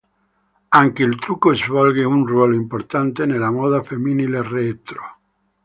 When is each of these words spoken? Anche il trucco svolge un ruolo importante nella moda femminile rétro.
Anche 0.69 1.03
il 1.03 1.19
trucco 1.19 1.53
svolge 1.53 2.03
un 2.03 2.25
ruolo 2.25 2.55
importante 2.55 3.27
nella 3.27 3.51
moda 3.51 3.83
femminile 3.83 4.41
rétro. 4.41 5.01